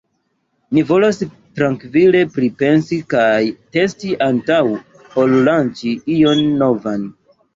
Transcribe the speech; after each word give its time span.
Ni 0.75 0.83
volas 0.91 1.17
trankvile 1.57 2.21
pripensi 2.37 2.97
kaj 3.13 3.43
testi 3.77 4.15
antaŭ 4.29 4.57
ol 5.25 5.37
lanĉi 5.51 5.95
ion 6.17 6.45
novan. 6.63 7.05